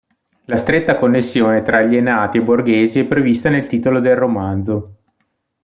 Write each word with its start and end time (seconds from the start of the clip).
La 0.45 0.57
stretta 0.57 0.97
connessione 0.97 1.61
tra 1.61 1.77
alienati 1.77 2.39
e 2.39 2.41
borghesi 2.41 2.97
è 2.97 3.05
prevista 3.05 3.51
nel 3.51 3.67
titolo 3.67 3.99
del 3.99 4.15
romanzo. 4.15 4.95